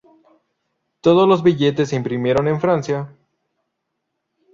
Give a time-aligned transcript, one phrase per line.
[1.01, 3.15] Todos los billetes se imprimieron en Francia.